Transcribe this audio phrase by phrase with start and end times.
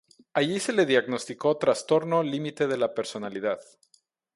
[0.33, 3.61] Allí se le diagnosticó trastorno límite de la personalidad.